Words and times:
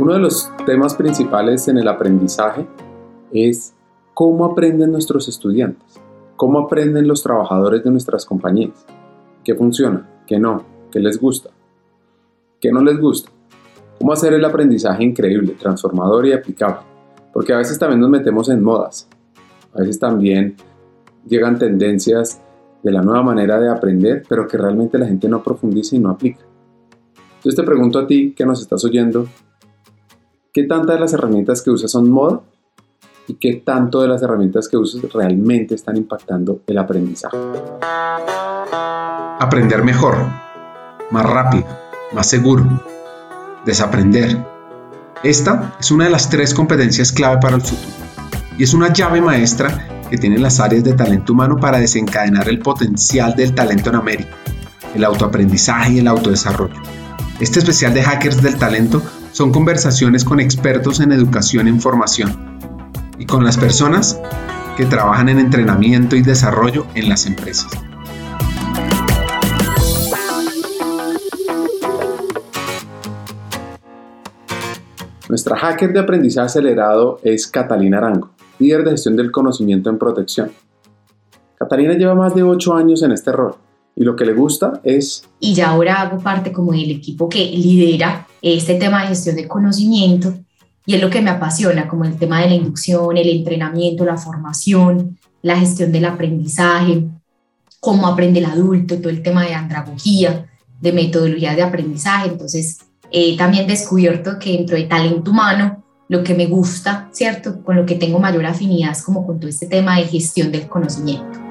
Uno 0.00 0.14
de 0.14 0.18
los 0.18 0.50
temas 0.64 0.94
principales 0.94 1.68
en 1.68 1.76
el 1.76 1.86
aprendizaje 1.86 2.66
es 3.34 3.74
cómo 4.14 4.46
aprenden 4.46 4.92
nuestros 4.92 5.28
estudiantes, 5.28 6.00
cómo 6.36 6.60
aprenden 6.60 7.06
los 7.06 7.22
trabajadores 7.22 7.84
de 7.84 7.90
nuestras 7.90 8.24
compañías, 8.24 8.86
qué 9.44 9.54
funciona, 9.54 10.08
qué 10.26 10.38
no, 10.38 10.64
qué 10.90 11.00
les 11.00 11.20
gusta, 11.20 11.50
qué 12.62 12.72
no 12.72 12.82
les 12.82 12.98
gusta, 12.98 13.30
cómo 13.98 14.14
hacer 14.14 14.32
el 14.32 14.42
aprendizaje 14.42 15.04
increíble, 15.04 15.54
transformador 15.60 16.24
y 16.24 16.32
aplicable, 16.32 16.80
porque 17.34 17.52
a 17.52 17.58
veces 17.58 17.78
también 17.78 18.00
nos 18.00 18.08
metemos 18.08 18.48
en 18.48 18.64
modas, 18.64 19.06
a 19.74 19.80
veces 19.80 19.98
también 19.98 20.56
llegan 21.28 21.58
tendencias 21.58 22.40
de 22.82 22.90
la 22.90 23.02
nueva 23.02 23.22
manera 23.22 23.60
de 23.60 23.68
aprender, 23.68 24.22
pero 24.26 24.48
que 24.48 24.56
realmente 24.56 24.96
la 24.96 25.04
gente 25.04 25.28
no 25.28 25.42
profundiza 25.42 25.94
y 25.94 25.98
no 25.98 26.08
aplica. 26.08 26.40
Entonces 27.36 27.54
te 27.54 27.64
pregunto 27.64 27.98
a 27.98 28.06
ti 28.06 28.32
que 28.32 28.46
nos 28.46 28.62
estás 28.62 28.82
oyendo, 28.86 29.26
¿Qué 30.52 30.64
tantas 30.64 30.96
de 30.96 31.00
las 31.00 31.12
herramientas 31.12 31.62
que 31.62 31.70
usas 31.70 31.92
son 31.92 32.10
moda? 32.10 32.40
¿Y 33.28 33.34
qué 33.34 33.62
tanto 33.64 34.00
de 34.00 34.08
las 34.08 34.20
herramientas 34.20 34.66
que 34.66 34.76
usas 34.76 35.00
realmente 35.12 35.76
están 35.76 35.96
impactando 35.96 36.62
el 36.66 36.76
aprendizaje? 36.76 37.36
Aprender 39.38 39.84
mejor, 39.84 40.16
más 41.12 41.24
rápido, 41.24 41.66
más 42.12 42.26
seguro, 42.26 42.64
desaprender. 43.64 44.44
Esta 45.22 45.76
es 45.78 45.92
una 45.92 46.06
de 46.06 46.10
las 46.10 46.28
tres 46.28 46.52
competencias 46.52 47.12
clave 47.12 47.38
para 47.40 47.54
el 47.54 47.62
futuro 47.62 47.92
y 48.58 48.64
es 48.64 48.74
una 48.74 48.92
llave 48.92 49.20
maestra 49.20 50.02
que 50.10 50.18
tienen 50.18 50.42
las 50.42 50.58
áreas 50.58 50.82
de 50.82 50.94
talento 50.94 51.32
humano 51.32 51.58
para 51.58 51.78
desencadenar 51.78 52.48
el 52.48 52.58
potencial 52.58 53.36
del 53.36 53.54
talento 53.54 53.90
en 53.90 53.96
América, 53.96 54.36
el 54.96 55.04
autoaprendizaje 55.04 55.92
y 55.92 55.98
el 56.00 56.08
autodesarrollo. 56.08 56.74
Este 57.38 57.60
especial 57.60 57.94
de 57.94 58.02
Hackers 58.02 58.42
del 58.42 58.58
Talento 58.58 59.00
son 59.40 59.52
conversaciones 59.52 60.22
con 60.22 60.38
expertos 60.38 61.00
en 61.00 61.12
educación 61.12 61.66
e 61.66 61.70
información 61.70 62.58
y 63.18 63.24
con 63.24 63.42
las 63.42 63.56
personas 63.56 64.20
que 64.76 64.84
trabajan 64.84 65.30
en 65.30 65.38
entrenamiento 65.38 66.14
y 66.14 66.20
desarrollo 66.20 66.84
en 66.94 67.08
las 67.08 67.24
empresas. 67.24 67.70
Nuestra 75.30 75.56
hacker 75.56 75.94
de 75.94 76.00
aprendizaje 76.00 76.44
acelerado 76.44 77.18
es 77.22 77.46
Catalina 77.46 77.96
Arango, 77.96 78.32
líder 78.58 78.84
de 78.84 78.90
gestión 78.90 79.16
del 79.16 79.32
conocimiento 79.32 79.88
en 79.88 79.96
protección. 79.96 80.52
Catalina 81.58 81.94
lleva 81.94 82.14
más 82.14 82.34
de 82.34 82.42
8 82.42 82.74
años 82.74 83.02
en 83.02 83.12
este 83.12 83.32
rol 83.32 83.54
y 83.96 84.04
lo 84.04 84.16
que 84.16 84.24
le 84.24 84.32
gusta 84.32 84.80
es... 84.84 85.24
Y 85.40 85.54
ya 85.54 85.70
ahora 85.70 86.00
hago 86.02 86.22
parte 86.22 86.52
como 86.52 86.72
del 86.72 86.90
equipo 86.90 87.28
que 87.28 87.44
lidera 87.44 88.26
este 88.42 88.74
tema 88.74 89.02
de 89.02 89.08
gestión 89.08 89.36
de 89.36 89.48
conocimiento 89.48 90.34
y 90.86 90.94
es 90.94 91.00
lo 91.00 91.10
que 91.10 91.20
me 91.20 91.30
apasiona, 91.30 91.86
como 91.86 92.04
el 92.04 92.16
tema 92.16 92.40
de 92.40 92.48
la 92.48 92.54
inducción, 92.54 93.16
el 93.16 93.28
entrenamiento, 93.28 94.04
la 94.04 94.16
formación, 94.16 95.18
la 95.42 95.56
gestión 95.56 95.92
del 95.92 96.06
aprendizaje, 96.06 97.04
cómo 97.78 98.06
aprende 98.06 98.40
el 98.40 98.46
adulto, 98.46 98.98
todo 98.98 99.10
el 99.10 99.22
tema 99.22 99.44
de 99.44 99.54
andragogía, 99.54 100.46
de 100.80 100.92
metodología 100.92 101.54
de 101.54 101.62
aprendizaje. 101.62 102.28
Entonces, 102.28 102.78
he 103.12 103.36
también 103.36 103.66
descubierto 103.66 104.38
que 104.38 104.52
dentro 104.52 104.76
de 104.76 104.84
talento 104.84 105.30
humano, 105.30 105.84
lo 106.08 106.24
que 106.24 106.34
me 106.34 106.46
gusta, 106.46 107.08
¿cierto? 107.12 107.62
Con 107.62 107.76
lo 107.76 107.86
que 107.86 107.94
tengo 107.94 108.18
mayor 108.18 108.46
afinidad 108.46 108.92
es 108.92 109.02
como 109.02 109.26
con 109.26 109.38
todo 109.38 109.48
este 109.48 109.66
tema 109.66 109.98
de 109.98 110.06
gestión 110.06 110.50
del 110.50 110.66
conocimiento. 110.66 111.49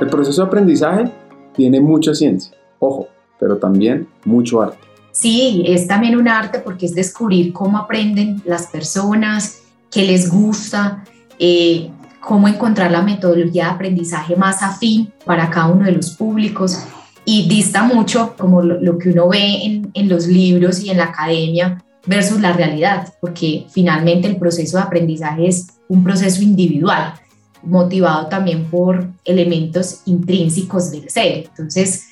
El 0.00 0.08
proceso 0.08 0.40
de 0.40 0.46
aprendizaje 0.46 1.10
tiene 1.54 1.78
mucha 1.78 2.14
ciencia, 2.14 2.56
ojo, 2.78 3.08
pero 3.38 3.58
también 3.58 4.08
mucho 4.24 4.62
arte. 4.62 4.78
Sí, 5.12 5.62
es 5.66 5.86
también 5.86 6.16
un 6.16 6.26
arte 6.26 6.60
porque 6.60 6.86
es 6.86 6.94
descubrir 6.94 7.52
cómo 7.52 7.76
aprenden 7.76 8.40
las 8.46 8.68
personas, 8.68 9.62
qué 9.90 10.04
les 10.04 10.30
gusta, 10.30 11.04
eh, 11.38 11.90
cómo 12.20 12.48
encontrar 12.48 12.90
la 12.90 13.02
metodología 13.02 13.64
de 13.64 13.70
aprendizaje 13.72 14.36
más 14.36 14.62
afín 14.62 15.12
para 15.26 15.50
cada 15.50 15.66
uno 15.66 15.84
de 15.84 15.92
los 15.92 16.12
públicos 16.12 16.78
y 17.26 17.46
dista 17.46 17.82
mucho 17.82 18.34
como 18.38 18.62
lo, 18.62 18.96
que 18.98 19.10
uno 19.10 19.28
ve 19.28 19.64
en, 19.64 19.90
en 19.92 20.08
los 20.08 20.26
libros 20.26 20.82
y 20.82 20.90
en 20.90 20.96
la 20.96 21.04
academia 21.04 21.84
versus 22.06 22.40
la 22.40 22.54
realidad, 22.54 23.12
porque 23.20 23.66
finalmente 23.68 24.28
el 24.28 24.36
proceso 24.36 24.78
de 24.78 24.84
aprendizaje 24.84 25.46
es 25.46 25.66
un 25.88 26.02
proceso 26.02 26.42
individual 26.42 27.19
motivado 27.62 28.26
también 28.28 28.64
por 28.64 29.08
elementos 29.24 30.02
intrínsecos 30.06 30.90
del 30.90 31.08
ser. 31.10 31.46
Entonces, 31.48 32.08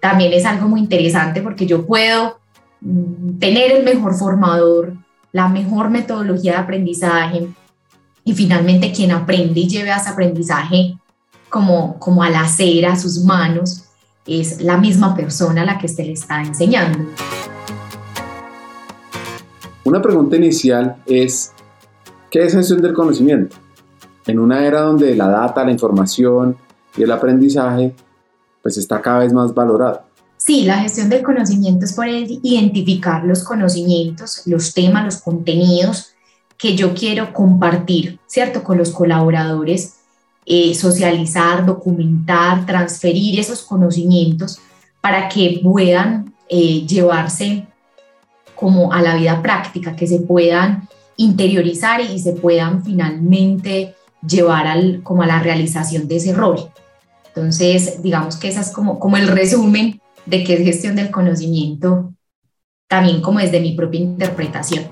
también 0.00 0.32
es 0.32 0.44
algo 0.44 0.68
muy 0.68 0.80
interesante 0.80 1.42
porque 1.42 1.66
yo 1.66 1.86
puedo 1.86 2.38
mm, 2.80 3.38
tener 3.38 3.72
el 3.72 3.84
mejor 3.84 4.14
formador, 4.14 4.94
la 5.32 5.48
mejor 5.48 5.90
metodología 5.90 6.52
de 6.52 6.58
aprendizaje 6.58 7.48
y 8.24 8.34
finalmente 8.34 8.92
quien 8.92 9.12
aprende 9.12 9.60
y 9.60 9.68
lleve 9.68 9.90
a 9.90 9.98
ese 9.98 10.10
aprendizaje 10.10 10.96
como, 11.48 11.98
como 11.98 12.22
al 12.22 12.34
hacer 12.36 12.86
a 12.86 12.96
sus 12.96 13.24
manos 13.24 13.84
es 14.26 14.60
la 14.60 14.76
misma 14.76 15.14
persona 15.16 15.62
a 15.62 15.64
la 15.64 15.78
que 15.78 15.88
se 15.88 16.04
le 16.04 16.12
está 16.12 16.40
enseñando. 16.40 16.98
Una 19.84 20.00
pregunta 20.00 20.36
inicial 20.36 20.96
es, 21.06 21.52
¿qué 22.30 22.44
es 22.44 22.54
gestión 22.54 22.80
del 22.80 22.92
conocimiento? 22.92 23.56
En 24.26 24.38
una 24.38 24.64
era 24.64 24.82
donde 24.82 25.14
la 25.14 25.28
data, 25.28 25.64
la 25.64 25.72
información 25.72 26.56
y 26.96 27.02
el 27.02 27.10
aprendizaje 27.10 27.94
pues 28.62 28.76
está 28.76 29.00
cada 29.00 29.20
vez 29.20 29.32
más 29.32 29.54
valorado. 29.54 30.02
Sí, 30.36 30.64
la 30.64 30.78
gestión 30.78 31.08
del 31.08 31.22
conocimiento 31.22 31.84
es 31.84 31.92
poder 31.92 32.26
identificar 32.42 33.24
los 33.24 33.44
conocimientos, 33.44 34.42
los 34.46 34.72
temas, 34.72 35.04
los 35.04 35.18
contenidos 35.18 36.14
que 36.56 36.76
yo 36.76 36.94
quiero 36.94 37.32
compartir, 37.32 38.18
¿cierto? 38.26 38.62
Con 38.62 38.78
los 38.78 38.90
colaboradores, 38.90 39.96
eh, 40.46 40.74
socializar, 40.74 41.64
documentar, 41.64 42.66
transferir 42.66 43.38
esos 43.38 43.62
conocimientos 43.62 44.58
para 45.00 45.28
que 45.28 45.60
puedan 45.62 46.34
eh, 46.48 46.86
llevarse 46.86 47.66
como 48.54 48.92
a 48.92 49.00
la 49.00 49.16
vida 49.16 49.40
práctica, 49.40 49.96
que 49.96 50.06
se 50.06 50.20
puedan 50.20 50.88
interiorizar 51.16 52.00
y 52.00 52.18
se 52.18 52.32
puedan 52.32 52.82
finalmente 52.82 53.94
llevar 54.26 54.66
al, 54.66 55.02
como 55.02 55.22
a 55.22 55.26
la 55.26 55.42
realización 55.42 56.08
de 56.08 56.16
ese 56.16 56.34
rol. 56.34 56.58
Entonces, 57.28 58.02
digamos 58.02 58.36
que 58.36 58.48
esa 58.48 58.60
es 58.60 58.70
como, 58.70 58.98
como 58.98 59.16
el 59.16 59.28
resumen 59.28 60.00
de 60.26 60.44
qué 60.44 60.54
es 60.54 60.60
gestión 60.60 60.96
del 60.96 61.10
conocimiento, 61.10 62.12
también 62.88 63.22
como 63.22 63.38
desde 63.38 63.60
mi 63.60 63.72
propia 63.72 64.00
interpretación. 64.00 64.84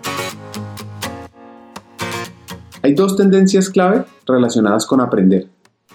Hay 2.83 2.95
dos 2.95 3.17
tendencias 3.17 3.69
clave 3.69 4.05
relacionadas 4.27 4.87
con 4.87 5.01
aprender. 5.01 5.49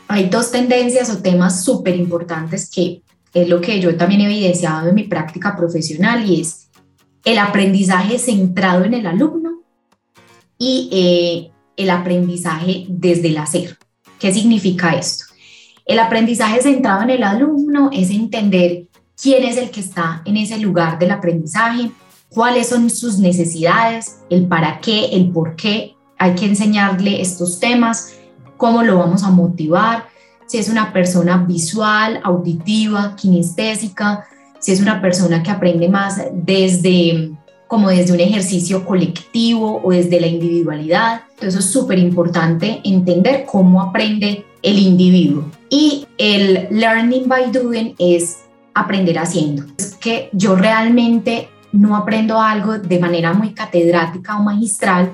Hay 0.08 0.30
dos 0.30 0.52
tendencias 0.52 1.10
o 1.10 1.20
temas 1.20 1.64
súper 1.64 1.96
importantes 1.96 2.70
que 2.70 3.04
es 3.34 3.50
lo 3.50 3.62
que 3.62 3.80
yo 3.80 3.96
también 3.96 4.22
he 4.22 4.26
evidenciado 4.26 4.90
en 4.90 4.96
mi 4.96 5.04
práctica 5.04 5.56
profesional 5.56 6.30
y 6.30 6.42
es 6.42 6.70
el 7.24 7.38
aprendizaje 7.40 8.20
centrado 8.20 8.84
en 8.84 8.94
el 8.94 9.08
alumno 9.08 9.62
y 10.58 10.90
eh, 10.92 11.53
el 11.78 11.90
aprendizaje 11.90 12.86
desde 12.88 13.30
el 13.30 13.38
hacer. 13.38 13.78
¿Qué 14.20 14.34
significa 14.34 14.92
esto? 14.92 15.26
El 15.86 16.00
aprendizaje 16.00 16.62
centrado 16.62 17.02
en 17.04 17.10
el 17.10 17.24
alumno 17.24 17.90
es 17.92 18.10
entender 18.10 18.88
quién 19.22 19.44
es 19.44 19.58
el 19.58 19.70
que 19.70 19.82
está 19.82 20.22
en 20.26 20.38
ese 20.38 20.58
lugar 20.58 20.98
del 20.98 21.12
aprendizaje, 21.12 21.92
cuáles 22.30 22.70
son 22.70 22.90
sus 22.90 23.20
necesidades, 23.20 24.20
el 24.30 24.48
para 24.48 24.80
qué, 24.80 25.06
el 25.08 25.30
por 25.32 25.56
qué. 25.56 25.96
Hay 26.18 26.36
que 26.36 26.46
enseñarle 26.46 27.22
estos 27.22 27.60
temas, 27.60 28.14
cómo 28.58 28.82
lo 28.84 28.98
vamos 28.98 29.24
a 29.24 29.30
motivar, 29.30 30.06
si 30.48 30.58
es 30.58 30.70
una 30.70 30.94
persona 30.94 31.38
visual, 31.38 32.22
auditiva, 32.24 33.16
kinestésica, 33.16 34.26
si 34.60 34.72
es 34.72 34.80
una 34.80 35.02
persona 35.02 35.44
que 35.44 35.52
aprende 35.52 35.90
más 35.90 36.22
desde 36.32 37.32
como 37.74 37.90
desde 37.90 38.14
un 38.14 38.20
ejercicio 38.20 38.86
colectivo 38.86 39.82
o 39.84 39.90
desde 39.90 40.22
la 40.22 40.28
individualidad. 40.28 41.22
Entonces 41.32 41.66
es 41.66 41.72
súper 41.72 41.98
importante 41.98 42.82
entender 42.84 43.46
cómo 43.52 43.82
aprende 43.82 44.46
el 44.62 44.78
individuo. 44.78 45.50
Y 45.72 46.06
el 46.20 46.68
learning 46.70 47.28
by 47.28 47.52
doing 47.52 47.96
es 47.98 48.42
aprender 48.76 49.18
haciendo. 49.18 49.64
Es 49.76 49.96
que 49.96 50.30
yo 50.34 50.56
realmente 50.56 51.50
no 51.72 51.96
aprendo 51.96 52.40
algo 52.40 52.78
de 52.78 53.00
manera 53.00 53.34
muy 53.34 53.56
catedrática 53.56 54.38
o 54.38 54.44
magistral, 54.44 55.14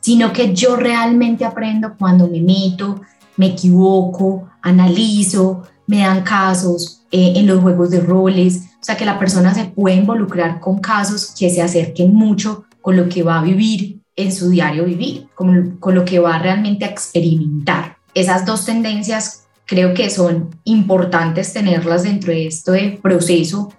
sino 0.00 0.32
que 0.32 0.54
yo 0.54 0.76
realmente 0.76 1.44
aprendo 1.44 1.96
cuando 1.98 2.26
me 2.28 2.40
meto, 2.40 3.02
me 3.36 3.48
equivoco, 3.48 4.48
analizo, 4.62 5.64
me 5.86 5.98
dan 5.98 6.22
casos 6.22 7.02
eh, 7.10 7.34
en 7.36 7.46
los 7.46 7.60
juegos 7.60 7.90
de 7.90 8.00
roles, 8.00 8.69
o 8.80 8.82
sea, 8.82 8.96
que 8.96 9.04
la 9.04 9.18
persona 9.18 9.52
se 9.52 9.66
puede 9.66 9.96
involucrar 9.96 10.58
con 10.58 10.78
casos 10.78 11.34
que 11.38 11.50
se 11.50 11.60
acerquen 11.60 12.14
mucho 12.14 12.64
con 12.80 12.96
lo 12.96 13.10
que 13.10 13.22
va 13.22 13.38
a 13.38 13.42
vivir 13.42 14.00
en 14.16 14.32
su 14.32 14.48
diario 14.48 14.84
vivir, 14.84 15.28
con, 15.34 15.76
con 15.78 15.94
lo 15.94 16.04
que 16.04 16.18
va 16.18 16.38
realmente 16.38 16.86
a 16.86 16.88
experimentar. 16.88 17.96
Esas 18.14 18.46
dos 18.46 18.64
tendencias 18.64 19.46
creo 19.66 19.92
que 19.92 20.08
son 20.08 20.48
importantes 20.64 21.52
tenerlas 21.52 22.04
dentro 22.04 22.32
de 22.32 22.46
este 22.46 22.98
proceso 23.02 23.72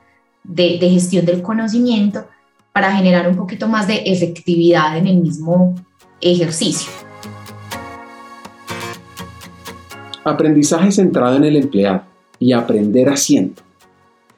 de, 0.44 0.78
de 0.80 0.90
gestión 0.90 1.26
del 1.26 1.42
conocimiento 1.42 2.26
para 2.72 2.96
generar 2.96 3.28
un 3.28 3.36
poquito 3.36 3.68
más 3.68 3.88
de 3.88 4.04
efectividad 4.06 4.98
en 4.98 5.08
el 5.08 5.18
mismo 5.18 5.76
ejercicio. 6.22 6.92
Aprendizaje 10.24 10.92
centrado 10.92 11.36
en 11.38 11.44
el 11.44 11.56
empleado 11.56 12.04
y 12.38 12.54
aprender 12.54 13.10
haciendo. 13.10 13.62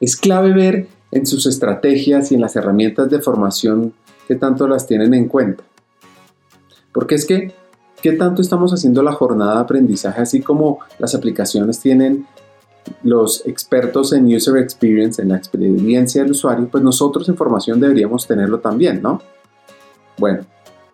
Es 0.04 0.16
clave 0.16 0.52
ver 0.52 0.86
en 1.12 1.24
sus 1.24 1.46
estrategias 1.46 2.30
y 2.30 2.34
en 2.34 2.42
las 2.42 2.56
herramientas 2.56 3.08
de 3.08 3.22
formación 3.22 3.94
que 4.28 4.34
tanto 4.34 4.68
las 4.68 4.86
tienen 4.86 5.14
en 5.14 5.28
cuenta. 5.28 5.64
Porque 6.92 7.14
es 7.14 7.24
que, 7.24 7.54
¿qué 8.02 8.12
tanto 8.12 8.42
estamos 8.42 8.70
haciendo 8.74 9.02
la 9.02 9.12
jornada 9.12 9.54
de 9.54 9.60
aprendizaje 9.62 10.20
así 10.20 10.42
como 10.42 10.80
las 10.98 11.14
aplicaciones 11.14 11.80
tienen 11.80 12.26
los 13.02 13.46
expertos 13.46 14.12
en 14.12 14.26
user 14.26 14.58
experience, 14.58 15.22
en 15.22 15.30
la 15.30 15.38
experiencia 15.38 16.20
del 16.20 16.32
usuario, 16.32 16.68
pues 16.70 16.84
nosotros 16.84 17.26
en 17.30 17.38
formación 17.38 17.80
deberíamos 17.80 18.26
tenerlo 18.26 18.60
también, 18.60 19.00
¿no? 19.00 19.22
Bueno, 20.18 20.44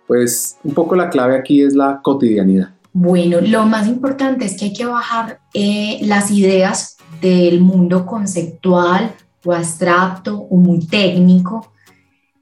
pues 0.06 0.56
un 0.62 0.72
poco 0.72 0.94
la 0.94 1.10
clave 1.10 1.34
aquí 1.34 1.62
es 1.62 1.74
la 1.74 1.98
cotidianidad. 2.00 2.68
Bueno, 2.92 3.40
lo 3.40 3.66
más 3.66 3.88
importante 3.88 4.44
es 4.44 4.56
que 4.56 4.66
hay 4.66 4.72
que 4.72 4.86
bajar 4.86 5.40
eh, 5.52 5.98
las 6.02 6.30
ideas 6.30 6.96
del 7.20 7.60
mundo 7.60 8.06
conceptual 8.06 9.14
o 9.44 9.52
abstracto 9.52 10.36
o 10.36 10.56
muy 10.56 10.86
técnico 10.86 11.72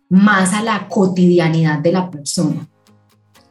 más 0.09 0.53
a 0.55 0.63
la 0.63 0.89
cotidianidad 0.89 1.79
de 1.79 1.93
la 1.93 2.11
persona. 2.11 2.67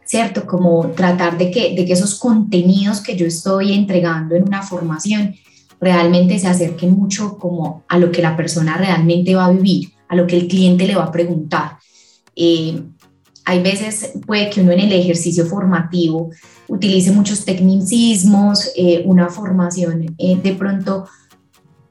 ¿Cierto? 0.06 0.46
Como 0.46 0.88
tratar 0.92 1.38
de 1.38 1.52
que, 1.52 1.76
de 1.76 1.86
que 1.86 1.94
esos 1.94 2.16
contenidos 2.16 3.02
que 3.02 3.16
yo 3.18 3.26
estoy 3.26 3.74
entregando 3.74 4.36
en 4.36 4.44
una 4.44 4.64
formación 4.64 5.36
realmente 5.82 6.40
se 6.40 6.48
acerquen 6.48 6.92
mucho 6.92 7.38
como 7.38 7.84
a 7.88 7.98
lo 7.98 8.12
que 8.12 8.22
la 8.22 8.36
persona 8.36 8.78
realmente 8.78 9.36
va 9.36 9.46
a 9.46 9.52
vivir, 9.52 9.92
a 10.08 10.16
lo 10.16 10.26
que 10.26 10.38
el 10.38 10.48
cliente 10.48 10.88
le 10.88 10.96
va 10.96 11.06
a 11.06 11.12
preguntar. 11.12 11.78
Eh, 12.36 12.82
hay 13.48 13.64
veces 13.64 14.12
puede 14.26 14.50
que 14.50 14.60
uno 14.60 14.74
en 14.74 14.82
el 14.82 14.92
ejercicio 14.92 15.46
formativo 15.46 16.32
utilice 16.68 17.12
muchos 17.12 17.46
tecnicismos, 17.46 18.72
eh, 18.76 19.04
una 19.06 19.30
formación 19.30 20.14
eh, 20.18 20.36
de 20.36 20.54
pronto 20.54 21.08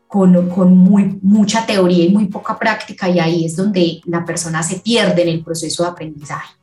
con, 0.06 0.50
con, 0.50 0.76
muy, 0.76 1.18
mucha 1.22 1.64
teoría 1.64 2.04
y 2.04 2.10
muy 2.10 2.26
poca 2.26 2.58
práctica 2.58 3.08
y 3.08 3.18
ahí 3.20 3.46
es 3.46 3.56
donde 3.56 4.02
la 4.04 4.22
persona 4.26 4.62
se 4.62 4.80
pierde 4.80 5.22
en 5.22 5.28
el 5.28 5.42
proceso 5.42 5.82
de 5.82 5.88
aprendizaje. 5.88 6.54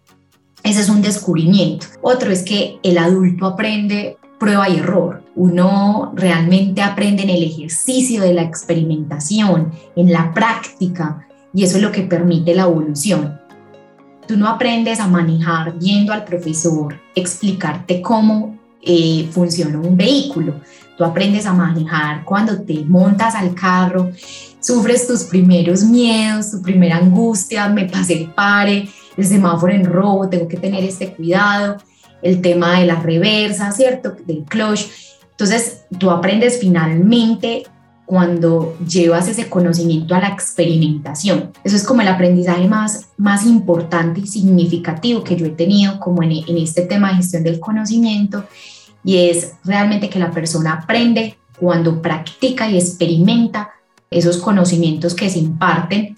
Ese 0.62 0.82
es 0.82 0.90
un 0.90 1.02
descubrimiento. 1.02 1.88
Otro 2.04 2.30
es 2.30 2.44
que 2.44 2.78
el 2.84 3.00
adulto 3.00 3.48
aprende 3.48 4.18
prueba 4.40 4.70
y 4.70 4.78
error. 4.78 5.24
Uno 5.36 6.14
realmente 6.16 6.84
aprende 6.84 7.24
en 7.24 7.32
el 7.32 7.42
ejercicio 7.42 8.22
de 8.22 8.36
la 8.36 8.44
experimentación, 8.44 9.72
en 9.96 10.14
la 10.14 10.36
práctica, 10.36 11.28
y 11.52 11.64
eso 11.64 11.78
es 11.78 11.84
lo 11.84 11.92
que 11.92 12.04
permite 12.04 12.54
la 12.54 12.64
evolución. 12.64 13.40
Tú 14.28 14.38
no 14.38 14.48
aprendes 14.48 15.00
a 15.00 15.08
manejar 15.08 15.78
viendo 15.78 16.14
al 16.14 16.24
profesor 16.24 17.00
explicarte 17.14 18.02
cómo 18.02 18.58
eh, 18.82 19.30
funciona 19.32 19.78
un 19.80 19.96
vehículo. 19.98 20.62
Tú 20.98 21.04
aprendes 21.04 21.46
a 21.46 21.54
manejar 21.54 22.24
cuando 22.24 22.62
te 22.62 22.84
montas 22.86 23.36
al 23.36 23.54
carro, 23.56 24.12
sufres 24.60 25.08
tus 25.08 25.24
primeros 25.24 25.84
miedos, 25.84 26.52
tu 26.52 26.62
primera 26.62 26.98
angustia, 26.98 27.68
me 27.68 27.86
pasé 27.86 28.14
el 28.14 28.30
pare, 28.32 28.88
el 29.18 29.26
semáforo 29.26 29.74
en 29.74 29.86
rojo, 29.86 30.30
tengo 30.30 30.48
que 30.48 30.58
tener 30.58 30.84
este 30.84 31.14
cuidado, 31.14 31.78
el 32.22 32.42
tema 32.42 32.80
de 32.80 32.86
la 32.86 32.96
reversa, 32.96 33.72
¿cierto? 33.72 34.16
Del 34.26 34.44
clutch. 34.44 34.88
Entonces, 35.32 35.82
tú 35.98 36.12
aprendes 36.12 36.60
finalmente 36.60 37.64
cuando 38.06 38.78
llevas 38.86 39.28
ese 39.28 39.50
conocimiento 39.50 40.14
a 40.14 40.20
la 40.20 40.28
experimentación. 40.28 41.52
Eso 41.64 41.76
es 41.76 41.84
como 41.84 42.02
el 42.02 42.08
aprendizaje 42.08 42.68
más, 42.68 43.08
más 43.18 43.46
importante 43.46 44.22
y 44.22 44.28
significativo 44.28 45.24
que 45.24 45.36
yo 45.36 45.46
he 45.46 45.52
tenido 45.52 46.00
como 46.00 46.22
en, 46.22 46.32
en 46.32 46.58
este 46.58 46.84
tema 46.84 47.10
de 47.10 47.18
gestión 47.18 47.44
del 47.44 47.60
conocimiento 47.60 48.46
y 49.04 49.30
es 49.30 49.54
realmente 49.64 50.10
que 50.10 50.20
la 50.20 50.32
persona 50.32 50.74
aprende 50.74 51.38
cuando 51.60 52.02
practica 52.02 52.70
y 52.70 52.78
experimenta 52.78 53.72
esos 54.10 54.38
conocimientos 54.38 55.14
que 55.14 55.30
se 55.30 55.40
imparten, 55.40 56.16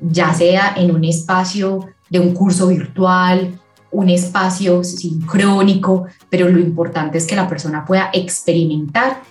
ya 0.00 0.34
sea 0.34 0.74
en 0.76 0.90
un 0.90 1.04
espacio 1.04 1.88
de 2.10 2.20
un 2.20 2.34
curso 2.34 2.68
virtual, 2.68 3.58
un 3.90 4.08
espacio 4.08 4.82
sincrónico, 4.84 6.06
pero 6.28 6.48
lo 6.48 6.58
importante 6.58 7.18
es 7.18 7.26
que 7.26 7.36
la 7.36 7.48
persona 7.48 7.84
pueda 7.84 8.10
experimentar 8.12 9.22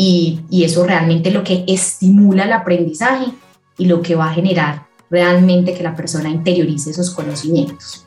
y, 0.00 0.64
eso 0.64 0.86
realmente 0.86 1.32
lo 1.32 1.42
que 1.42 1.64
estimula 1.66 2.44
el 2.44 2.52
aprendizaje 2.52 3.32
y 3.76 3.86
lo 3.86 4.00
que 4.00 4.14
va 4.14 4.26
a 4.26 4.32
generar 4.32 4.86
realmente 5.10 5.74
que 5.74 5.82
la 5.82 5.96
persona 5.96 6.28
interiorice 6.28 6.90
esos 6.90 7.10
conocimientos. 7.10 8.06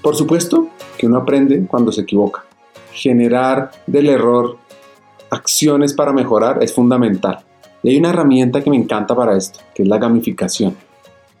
Por 0.00 0.14
supuesto 0.14 0.68
que 0.96 1.08
uno 1.08 1.18
aprende 1.18 1.66
cuando 1.66 1.90
se 1.90 2.02
equivoca. 2.02 2.44
Generar 2.92 3.72
del 3.88 4.08
error 4.08 4.56
acciones 5.30 5.94
para 5.94 6.12
mejorar 6.12 6.62
es 6.62 6.72
fundamental. 6.72 7.40
Y 7.82 7.88
hay 7.88 7.96
una 7.96 8.10
herramienta 8.10 8.62
que 8.62 8.70
me 8.70 8.76
encanta 8.76 9.16
para 9.16 9.36
esto, 9.36 9.58
que 9.74 9.82
es 9.82 9.88
la 9.88 9.98
gamificación, 9.98 10.76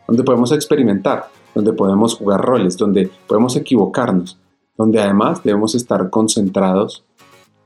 donde 0.08 0.24
podemos 0.24 0.50
experimentar, 0.50 1.28
donde 1.54 1.72
podemos 1.72 2.16
jugar 2.16 2.40
roles, 2.40 2.76
donde 2.76 3.08
podemos 3.28 3.54
equivocarnos, 3.54 4.36
donde 4.76 5.00
además 5.00 5.42
debemos 5.42 5.74
estar 5.74 6.10
concentrados, 6.10 7.04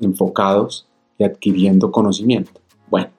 enfocados 0.00 0.86
y 1.18 1.24
adquiriendo 1.24 1.90
conocimiento. 1.90 2.60
Bueno, 2.88 3.10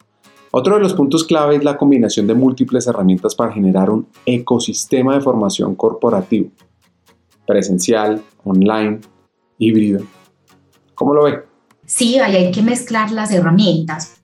otro 0.52 0.76
de 0.76 0.82
los 0.82 0.94
puntos 0.94 1.24
clave 1.24 1.58
es 1.58 1.64
la 1.64 1.78
combinación 1.78 2.28
de 2.28 2.34
múltiples 2.34 2.88
herramientas 2.88 3.36
para 3.36 3.52
generar 3.52 3.90
un 3.90 4.08
ecosistema 4.26 5.16
de 5.16 5.22
formación 5.22 5.76
corporativo, 5.76 6.50
presencial, 7.46 8.22
online, 8.44 9.00
híbrido. 9.58 10.02
¿Cómo 10.96 11.14
lo 11.14 11.24
ve? 11.24 11.44
Sí, 11.86 12.20
hay 12.20 12.52
que 12.52 12.62
mezclar 12.62 13.12
las 13.12 13.32
herramientas. 13.32 14.22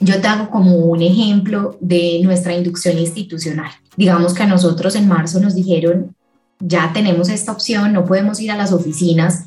Yo 0.00 0.20
te 0.20 0.26
hago 0.26 0.50
como 0.50 0.76
un 0.76 1.00
ejemplo 1.00 1.76
de 1.80 2.20
nuestra 2.24 2.54
inducción 2.54 2.98
institucional. 2.98 3.70
Digamos 3.96 4.34
que 4.34 4.42
a 4.42 4.46
nosotros 4.46 4.96
en 4.96 5.06
marzo 5.06 5.38
nos 5.38 5.54
dijeron, 5.54 6.16
ya 6.64 6.92
tenemos 6.92 7.28
esta 7.28 7.52
opción, 7.52 7.92
no 7.92 8.04
podemos 8.04 8.40
ir 8.40 8.50
a 8.52 8.56
las 8.56 8.72
oficinas 8.72 9.46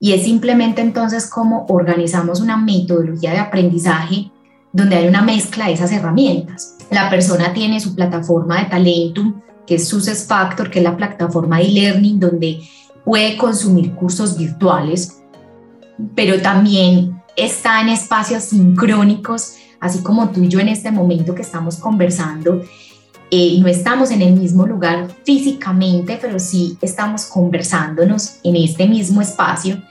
y 0.00 0.12
es 0.12 0.24
simplemente 0.24 0.82
entonces 0.82 1.26
cómo 1.26 1.66
organizamos 1.68 2.40
una 2.40 2.56
metodología 2.56 3.32
de 3.32 3.38
aprendizaje 3.38 4.30
donde 4.72 4.96
hay 4.96 5.08
una 5.08 5.22
mezcla 5.22 5.66
de 5.66 5.72
esas 5.72 5.92
herramientas. 5.92 6.76
La 6.90 7.08
persona 7.10 7.52
tiene 7.52 7.80
su 7.80 7.94
plataforma 7.94 8.58
de 8.58 8.70
Talentum, 8.70 9.40
que 9.66 9.76
es 9.76 9.88
Success 9.88 10.26
Factor, 10.26 10.70
que 10.70 10.80
es 10.80 10.84
la 10.84 10.96
plataforma 10.96 11.58
de 11.58 11.64
e-learning 11.64 12.20
donde 12.20 12.60
puede 13.04 13.36
consumir 13.36 13.94
cursos 13.94 14.36
virtuales, 14.36 15.20
pero 16.14 16.40
también 16.40 17.22
está 17.36 17.80
en 17.80 17.88
espacios 17.88 18.44
sincrónicos, 18.44 19.54
así 19.80 20.02
como 20.02 20.30
tú 20.30 20.42
y 20.42 20.48
yo 20.48 20.60
en 20.60 20.68
este 20.68 20.90
momento 20.90 21.34
que 21.34 21.42
estamos 21.42 21.76
conversando, 21.76 22.62
eh, 23.30 23.58
no 23.60 23.68
estamos 23.68 24.10
en 24.10 24.22
el 24.22 24.32
mismo 24.34 24.66
lugar 24.66 25.08
físicamente, 25.24 26.18
pero 26.20 26.38
sí 26.38 26.78
estamos 26.80 27.26
conversándonos 27.26 28.36
en 28.42 28.56
este 28.56 28.86
mismo 28.86 29.20
espacio. 29.20 29.82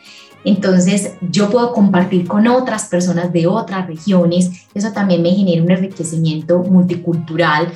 Entonces 0.44 1.12
yo 1.22 1.50
puedo 1.50 1.74
compartir 1.74 2.27
con 2.27 2.48
otras 2.48 2.86
personas 2.86 3.32
de 3.34 3.48
otras 3.48 3.86
regiones. 3.86 4.50
Eso 4.74 4.91
también 4.91 5.22
me 5.22 5.32
genera 5.32 5.62
un 5.62 5.70
enriquecimiento 5.70 6.60
multicultural. 6.60 7.72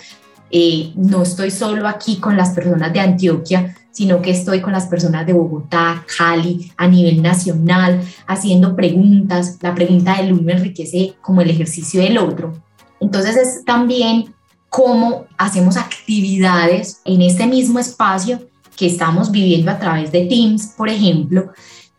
Eh, 0.49 0.91
no 0.95 1.21
estoy 1.21 1.51
solo 1.51 1.87
aquí 1.87 2.17
con 2.17 2.37
las 2.37 2.51
personas 2.51 2.91
de 2.91 2.99
Antioquia, 2.99 3.75
sino 3.91 4.21
que 4.21 4.31
estoy 4.31 4.61
con 4.61 4.71
las 4.71 4.87
personas 4.87 5.25
de 5.27 5.33
Bogotá, 5.33 6.05
Cali, 6.17 6.71
a 6.77 6.87
nivel 6.87 7.21
nacional, 7.21 8.01
haciendo 8.25 8.75
preguntas. 8.75 9.57
La 9.61 9.75
pregunta 9.75 10.17
del 10.17 10.33
uno 10.33 10.51
enriquece 10.51 11.13
como 11.21 11.41
el 11.41 11.49
ejercicio 11.49 12.01
del 12.01 12.17
otro. 12.17 12.53
Entonces 12.99 13.35
es 13.35 13.65
también 13.65 14.33
cómo 14.71 15.25
hacemos 15.37 15.75
actividades 15.75 17.01
en 17.03 17.21
este 17.21 17.45
mismo 17.45 17.77
espacio 17.77 18.39
que 18.77 18.87
estamos 18.87 19.29
viviendo 19.29 19.69
a 19.69 19.77
través 19.77 20.13
de 20.13 20.27
Teams, 20.27 20.67
por 20.77 20.87
ejemplo. 20.87 21.51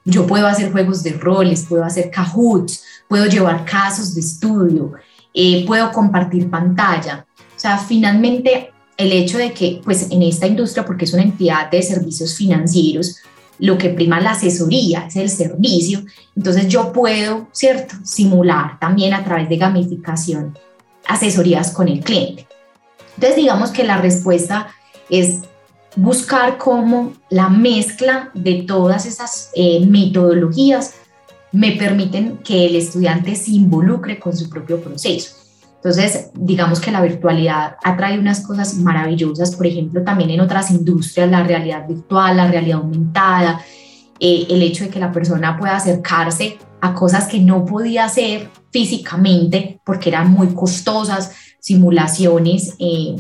Yo 0.07 0.27
puedo 0.27 0.47
hacer 0.47 0.73
juegos 0.73 1.03
de 1.03 1.13
roles, 1.13 1.67
puedo 1.69 1.85
hacer 1.85 2.11
cahoots, 2.11 2.83
puedo 3.09 3.27
llevar 3.27 3.67
casos 3.67 4.15
de 4.15 4.23
estudio, 4.23 4.95
eh, 5.35 5.67
puedo 5.67 5.93
compartir 5.93 6.49
pantalla. 6.49 7.27
O 7.39 7.61
sea, 7.61 7.77
finalmente 7.77 8.71
el 8.97 9.13
hecho 9.13 9.37
de 9.37 9.53
que, 9.53 9.83
pues 9.85 10.11
en 10.11 10.23
esta 10.23 10.47
industria, 10.47 10.87
porque 10.87 11.05
es 11.05 11.13
una 11.13 11.25
entidad 11.25 11.71
de 11.71 11.83
servicios 11.83 12.35
financieros, 12.35 13.19
lo 13.59 13.77
que 13.77 13.91
prima 13.91 14.19
la 14.19 14.31
asesoría 14.31 15.09
es 15.09 15.17
el 15.17 15.29
servicio, 15.29 16.05
entonces 16.35 16.69
yo 16.69 16.91
puedo, 16.91 17.49
¿cierto?, 17.53 17.97
simular 18.03 18.81
también 18.81 19.13
a 19.13 19.23
través 19.23 19.47
de 19.51 19.59
gamificación 19.59 20.57
asesorías 21.07 21.71
con 21.73 21.89
el 21.89 22.01
cliente. 22.01 22.47
Entonces, 23.15 23.37
digamos 23.37 23.71
que 23.71 23.85
la 23.85 23.99
respuesta 23.99 24.69
es 25.11 25.41
buscar 25.97 26.59
cómo 26.59 27.13
la 27.29 27.49
mezcla 27.49 28.31
de 28.35 28.63
todas 28.63 29.07
esas 29.07 29.51
eh, 29.55 29.85
metodologías 29.87 30.95
me 31.53 31.73
permiten 31.73 32.39
que 32.39 32.67
el 32.67 32.77
estudiante 32.77 33.35
se 33.35 33.53
involucre 33.53 34.19
con 34.19 34.35
su 34.35 34.49
propio 34.49 34.81
proceso. 34.81 35.37
Entonces, 35.77 36.31
digamos 36.35 36.81
que 36.81 36.93
la 36.93 37.03
virtualidad 37.03 37.77
ha 37.83 37.97
traído 37.97 38.21
unas 38.21 38.47
cosas 38.47 38.75
maravillosas, 38.77 39.57
por 39.57 39.67
ejemplo, 39.67 40.03
también 40.03 40.31
en 40.31 40.41
otras 40.41 40.71
industrias, 40.71 41.29
la 41.29 41.43
realidad 41.43 41.87
virtual, 41.89 42.37
la 42.37 42.49
realidad 42.49 42.79
aumentada, 42.79 43.61
eh, 44.21 44.47
el 44.49 44.63
hecho 44.63 44.85
de 44.85 44.91
que 44.91 45.01
la 45.01 45.11
persona 45.11 45.59
pueda 45.59 45.77
acercarse 45.77 46.59
a 46.81 46.95
cosas 46.95 47.27
que 47.27 47.41
no 47.41 47.65
podía 47.65 48.05
hacer 48.05 48.49
físicamente 48.71 49.81
porque 49.85 50.11
eran 50.11 50.31
muy 50.31 50.55
costosas, 50.55 51.33
simulaciones 51.63 52.75
eh, 52.81 53.17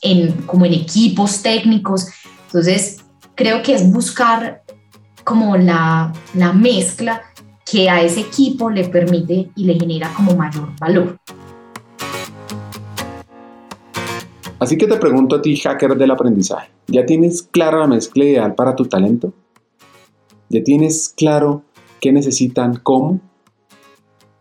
en, 0.00 0.32
como 0.46 0.64
en 0.64 0.72
equipos 0.72 1.42
técnicos. 1.42 2.08
Entonces, 2.46 3.04
creo 3.34 3.62
que 3.62 3.74
es 3.74 3.92
buscar 3.92 4.62
como 5.24 5.56
la, 5.56 6.12
la 6.34 6.52
mezcla 6.52 7.22
que 7.70 7.90
a 7.90 8.02
ese 8.02 8.20
equipo 8.20 8.70
le 8.70 8.88
permite 8.88 9.50
y 9.54 9.64
le 9.64 9.74
genera 9.74 10.12
como 10.14 10.34
mayor 10.34 10.70
valor. 10.80 11.18
Así 14.58 14.78
que 14.78 14.86
te 14.86 14.96
pregunto 14.96 15.36
a 15.36 15.42
ti, 15.42 15.54
hacker 15.56 15.96
del 15.96 16.10
aprendizaje, 16.10 16.70
¿ya 16.86 17.04
tienes 17.04 17.42
clara 17.42 17.78
la 17.78 17.86
mezcla 17.86 18.24
ideal 18.24 18.54
para 18.54 18.74
tu 18.74 18.86
talento? 18.86 19.34
¿Ya 20.48 20.62
tienes 20.64 21.10
claro 21.10 21.62
qué 22.00 22.10
necesitan, 22.10 22.76
cómo? 22.82 23.20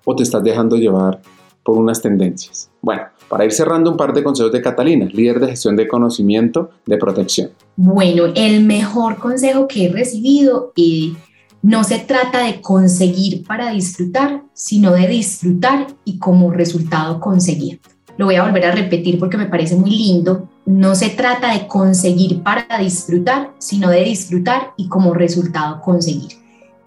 ¿O 0.05 0.15
te 0.15 0.23
estás 0.23 0.41
dejando 0.41 0.77
llevar 0.77 1.21
por 1.65 1.77
unas 1.77 2.01
tendencias? 2.01 2.69
Bueno, 2.79 3.01
para 3.27 3.43
ir 3.43 3.51
cerrando 3.51 3.89
un 3.91 3.97
par 3.97 4.13
de 4.13 4.23
consejos 4.23 4.51
de 4.51 4.61
Catalina, 4.61 5.07
líder 5.11 5.39
de 5.39 5.47
gestión 5.47 5.75
de 5.75 5.87
conocimiento 5.87 6.69
de 6.85 6.97
protección. 6.97 7.49
Bueno, 7.75 8.25
el 8.35 8.63
mejor 8.63 9.17
consejo 9.17 9.67
que 9.67 9.85
he 9.85 9.89
recibido 9.91 10.71
y 10.75 11.17
no 11.63 11.83
se 11.83 11.97
trata 11.97 12.43
de 12.43 12.61
conseguir 12.61 13.43
para 13.43 13.71
disfrutar, 13.71 14.43
sino 14.53 14.91
de 14.91 15.07
disfrutar 15.07 15.87
y 16.05 16.19
como 16.19 16.51
resultado 16.51 17.19
conseguir. 17.19 17.81
Lo 18.17 18.27
voy 18.27 18.35
a 18.35 18.43
volver 18.43 18.65
a 18.65 18.71
repetir 18.71 19.17
porque 19.17 19.35
me 19.35 19.47
parece 19.47 19.75
muy 19.75 19.89
lindo. 19.89 20.47
No 20.67 20.93
se 20.93 21.09
trata 21.09 21.51
de 21.51 21.65
conseguir 21.65 22.43
para 22.43 22.77
disfrutar, 22.79 23.53
sino 23.57 23.89
de 23.89 24.03
disfrutar 24.03 24.73
y 24.77 24.87
como 24.87 25.15
resultado 25.15 25.81
conseguir. 25.81 26.33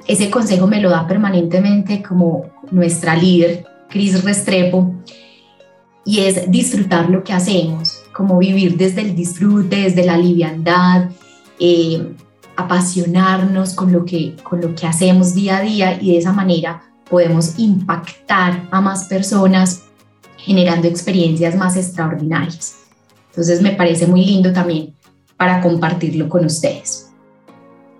Ese 0.07 0.31
consejo 0.31 0.69
me 0.69 0.81
lo 0.81 0.89
da 0.91 1.07
permanentemente 1.07 2.03
como 2.03 2.45
nuestra 2.71 3.17
líder, 3.17 3.67
Cris 3.89 4.23
Restrepo, 4.23 4.95
y 6.05 6.21
es 6.21 6.51
disfrutar 6.51 7.11
lo 7.11 7.23
que 7.23 7.33
hacemos, 7.33 8.03
como 8.15 8.39
vivir 8.39 8.77
desde 8.77 9.03
el 9.03 9.15
disfrute, 9.15 9.77
desde 9.77 10.05
la 10.05 10.17
liviandad, 10.17 11.11
eh, 11.61 12.15
apasionarnos 12.57 13.75
con 13.75 13.93
lo, 13.93 14.05
que, 14.05 14.35
con 14.43 14.61
lo 14.61 14.75
que 14.75 14.87
hacemos 14.87 15.35
día 15.35 15.59
a 15.59 15.61
día 15.61 15.99
y 16.01 16.13
de 16.13 16.19
esa 16.19 16.33
manera 16.33 16.83
podemos 17.09 17.59
impactar 17.59 18.67
a 18.71 18.81
más 18.81 19.05
personas 19.05 19.83
generando 20.39 20.89
experiencias 20.89 21.55
más 21.55 21.77
extraordinarias. 21.77 22.77
Entonces 23.31 23.63
me 23.63 23.73
parece 23.73 24.07
muy 24.07 24.25
lindo 24.25 24.53
también 24.53 24.95
para 25.37 25.61
compartirlo 25.61 26.29
con 26.29 26.45
ustedes. 26.45 27.07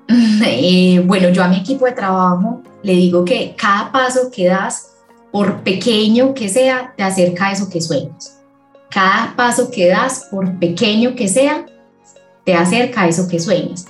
Eh, 0.51 1.03
bueno, 1.05 1.29
yo 1.29 1.45
a 1.45 1.49
mi 1.49 1.57
equipo 1.57 1.85
de 1.85 1.93
trabajo 1.93 2.63
le 2.83 2.95
digo 2.95 3.25
que 3.25 3.55
cada 3.57 3.93
paso 3.93 4.31
que 4.33 4.47
das, 4.47 4.93
por 5.33 5.63
pequeño 5.63 6.35
que 6.35 6.49
sea, 6.49 6.95
te 6.97 7.03
acerca 7.03 7.49
a 7.49 7.53
eso 7.53 7.69
que 7.69 7.81
sueñas. 7.81 8.39
Cada 8.91 9.35
paso 9.37 9.71
que 9.71 9.89
das, 9.89 10.29
por 10.31 10.59
pequeño 10.59 11.15
que 11.15 11.29
sea, 11.29 11.67
te 12.45 12.55
acerca 12.55 13.03
a 13.03 13.09
eso 13.09 13.29
que 13.29 13.39
sueñas. 13.39 13.87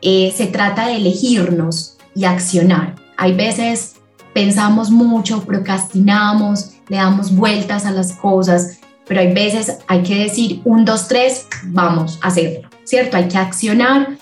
Eh, 0.00 0.32
se 0.34 0.46
trata 0.46 0.86
de 0.86 0.96
elegirnos 0.96 1.98
y 2.14 2.24
accionar. 2.24 2.94
Hay 3.16 3.34
veces 3.34 3.96
pensamos 4.32 4.90
mucho, 4.90 5.44
procrastinamos, 5.44 6.70
le 6.88 6.96
damos 6.96 7.34
vueltas 7.34 7.84
a 7.84 7.90
las 7.90 8.12
cosas, 8.12 8.78
pero 9.06 9.20
hay 9.20 9.32
veces 9.32 9.78
hay 9.86 10.02
que 10.02 10.14
decir 10.14 10.60
un, 10.64 10.84
dos, 10.84 11.08
tres, 11.08 11.46
vamos 11.64 12.18
a 12.22 12.28
hacerlo, 12.28 12.68
¿cierto? 12.84 13.16
Hay 13.16 13.28
que 13.28 13.38
accionar 13.38 14.16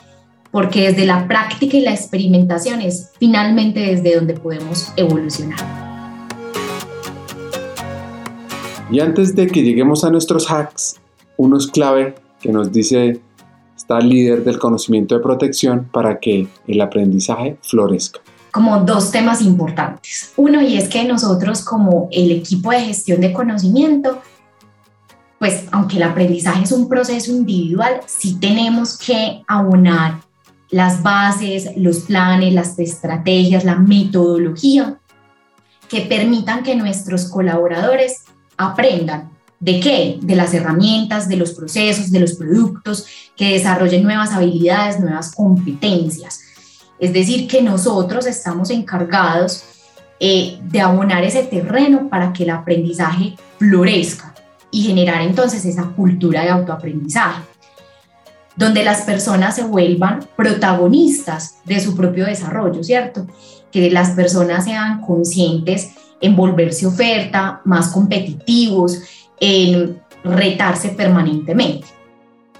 porque 0.51 0.91
desde 0.91 1.05
la 1.05 1.29
práctica 1.29 1.77
y 1.77 1.83
la 1.83 1.93
experimentación 1.93 2.81
es 2.81 3.11
finalmente 3.19 3.81
desde 3.81 4.15
donde 4.15 4.35
podemos 4.35 4.93
evolucionar. 4.97 5.86
Y 8.91 9.01
antes 9.01 9.35
de 9.35 9.49
que 9.49 9.63
lleguemos 9.63 10.05
a 10.05 10.11
nuestros 10.11 10.49
hacks, 10.51 11.01
unos 11.37 11.67
clave 11.67 12.15
que 12.41 12.53
nos 12.53 12.71
dice 12.71 13.21
está 13.77 13.99
líder 13.99 14.45
del 14.45 14.59
conocimiento 14.59 15.17
de 15.17 15.21
protección 15.21 15.89
para 15.93 16.19
que 16.19 16.49
el 16.67 16.81
aprendizaje 16.81 17.59
florezca? 17.63 18.21
Como 18.53 18.79
dos 18.81 19.11
temas 19.11 19.43
importantes. 19.43 20.33
Uno, 20.37 20.63
y 20.63 20.77
es 20.77 20.89
que 20.89 21.05
nosotros 21.05 21.63
como 21.63 22.09
el 22.11 22.31
equipo 22.31 22.71
de 22.71 22.81
gestión 22.81 23.21
de 23.21 23.33
conocimiento, 23.33 24.23
pues 25.39 25.65
aunque 25.73 25.97
el 25.97 26.05
aprendizaje 26.05 26.63
es 26.63 26.73
un 26.73 26.89
proceso 26.89 27.33
individual, 27.33 28.01
sí 28.07 28.39
tenemos 28.41 28.97
que 28.97 29.43
aunar 29.47 30.21
las 30.71 31.03
bases, 31.03 31.71
los 31.77 32.01
planes, 32.01 32.55
las 32.55 32.79
estrategias, 32.79 33.65
la 33.65 33.77
metodología 33.77 34.99
que 35.89 36.01
permitan 36.03 36.63
que 36.63 36.75
nuestros 36.75 37.29
colaboradores 37.29 38.26
aprendan 38.57 39.37
¿De 39.59 39.81
qué? 39.81 40.19
De 40.21 40.37
las 40.37 40.53
herramientas, 40.53 41.29
de 41.29 41.37
los 41.37 41.53
procesos, 41.53 42.11
de 42.11 42.21
los 42.21 42.35
productos, 42.35 43.07
que 43.35 43.55
desarrollen 43.55 44.03
nuevas 44.03 44.33
habilidades, 44.33 45.01
nuevas 45.01 45.35
competencias. 45.35 46.41
Es 46.99 47.13
decir, 47.13 47.49
que 47.49 47.63
nosotros 47.63 48.27
estamos 48.27 48.71
encargados 48.71 49.65
eh, 50.21 50.59
de 50.63 50.81
abonar 50.81 51.25
ese 51.25 51.43
terreno 51.45 52.09
para 52.09 52.33
que 52.33 52.45
el 52.45 52.51
aprendizaje 52.51 53.37
florezca 53.59 54.35
y 54.71 54.83
generar 54.83 55.23
entonces 55.23 55.65
esa 55.65 55.85
cultura 55.85 56.43
de 56.43 56.51
autoaprendizaje, 56.51 57.43
donde 58.57 58.85
las 58.85 59.03
personas 59.03 59.57
se 59.57 59.65
vuelvan 59.65 60.27
protagonistas 60.37 61.57
de 61.65 61.81
su 61.81 61.97
propio 61.97 62.27
desarrollo, 62.27 62.83
¿cierto? 62.83 63.27
Que 63.71 63.91
las 63.91 64.11
personas 64.11 64.65
sean 64.65 65.01
conscientes 65.01 65.91
en 66.21 66.37
volverse 66.37 66.87
oferta, 66.87 67.61
más 67.65 67.89
competitivos, 67.89 69.01
en 69.41 70.01
retarse 70.25 70.91
permanentemente. 70.91 71.87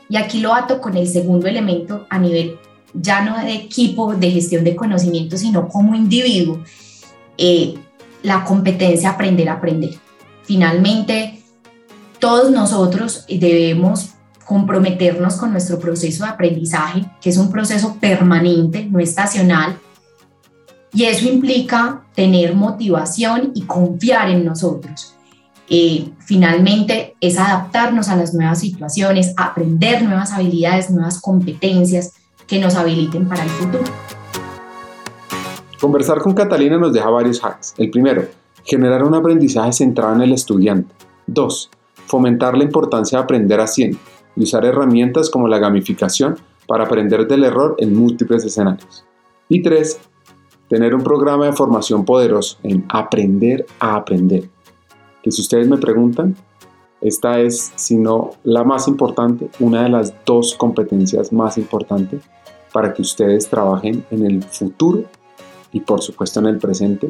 Y 0.09 0.17
aquí 0.17 0.41
lo 0.41 0.55
ato 0.55 0.81
con 0.81 0.97
el 0.97 1.09
segundo 1.09 1.49
elemento 1.49 2.07
a 2.11 2.19
nivel 2.19 2.59
ya 3.01 3.23
no 3.23 3.39
de 3.39 3.55
equipo 3.55 4.15
de 4.15 4.31
gestión 4.31 4.65
de 4.65 4.77
conocimiento, 4.77 5.37
sino 5.37 5.69
como 5.69 5.95
individuo, 5.95 6.63
eh, 7.37 7.75
la 8.23 8.45
competencia 8.45 9.11
aprender 9.11 9.49
a 9.49 9.55
aprender. 9.55 9.95
Finalmente, 10.45 11.43
todos 12.19 12.51
nosotros 12.51 13.25
debemos 13.29 14.11
comprometernos 14.45 15.35
con 15.37 15.53
nuestro 15.53 15.79
proceso 15.79 16.25
de 16.25 16.31
aprendizaje, 16.31 17.05
que 17.21 17.31
es 17.31 17.37
un 17.37 17.51
proceso 17.51 17.97
permanente, 18.01 18.87
no 18.91 19.01
estacional, 19.01 19.79
y 20.93 21.05
eso 21.05 21.29
implica 21.29 22.05
tener 22.15 22.55
motivación 22.55 23.53
y 23.55 23.63
confiar 23.63 24.31
en 24.31 24.45
nosotros 24.45 25.17
eh, 25.69 26.11
finalmente 26.21 27.17
es 27.21 27.39
adaptarnos 27.39 28.09
a 28.09 28.17
las 28.17 28.33
nuevas 28.35 28.61
situaciones, 28.61 29.35
aprender 29.37 30.03
nuevas 30.03 30.33
habilidades, 30.33 30.91
nuevas 30.91 31.21
competencias 31.21 32.15
que 32.47 32.61
nos 32.61 32.77
habiliten 32.77 33.27
para 33.29 33.43
el 33.43 33.49
futuro. 33.51 33.85
Conversar 35.81 36.21
con 36.21 36.35
Catalina 36.35 36.79
nos 36.79 36.93
deja 36.93 37.11
varios 37.11 37.43
hacks. 37.45 37.75
El 37.79 37.91
primero, 37.91 38.27
generar 38.65 39.03
un 39.03 39.15
aprendizaje 39.15 39.73
centrado 39.73 40.15
en 40.15 40.23
el 40.23 40.33
estudiante. 40.33 40.95
Dos, 41.27 41.69
fomentar 42.07 42.57
la 42.57 42.65
importancia 42.65 43.19
de 43.19 43.25
aprender 43.25 43.61
haciendo 43.61 43.99
y 44.37 44.45
usar 44.45 44.65
herramientas 44.65 45.31
como 45.31 45.49
la 45.49 45.59
gamificación 45.59 46.39
para 46.69 46.85
aprender 46.85 47.27
del 47.27 47.45
error 47.45 47.75
en 47.79 47.97
múltiples 47.97 48.45
escenarios. 48.45 49.05
Y 49.49 49.63
tres, 49.63 49.99
tener 50.69 50.95
un 50.95 51.03
programa 51.03 51.47
de 51.47 51.53
formación 51.53 52.05
poderoso 52.05 52.59
en 52.63 52.85
aprender 52.89 53.67
a 53.79 53.97
aprender 53.97 54.49
que 55.27 55.33
si 55.33 55.43
ustedes 55.43 55.67
me 55.67 55.77
preguntan, 55.77 56.37
esta 57.01 57.41
es, 57.41 57.73
si 57.75 57.97
no 57.97 58.31
la 58.45 58.63
más 58.63 58.87
importante, 58.87 59.51
una 59.59 59.83
de 59.83 59.89
las 59.89 60.15
dos 60.25 60.55
competencias 60.55 61.33
más 61.33 61.59
importantes 61.59 62.23
para 62.73 62.95
que 62.95 63.03
ustedes 63.03 63.49
trabajen 63.49 64.05
en 64.13 64.25
el 64.25 64.45
futuro 64.45 65.03
y 65.73 65.81
por 65.81 66.01
supuesto 66.01 66.39
en 66.39 66.47
el 66.47 66.59
presente 66.59 67.09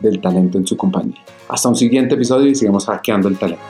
del 0.00 0.20
talento 0.20 0.58
en 0.58 0.66
su 0.66 0.76
compañía. 0.76 1.24
Hasta 1.48 1.70
un 1.70 1.76
siguiente 1.76 2.14
episodio 2.14 2.48
y 2.48 2.54
sigamos 2.54 2.84
hackeando 2.84 3.28
el 3.28 3.38
talento. 3.38 3.64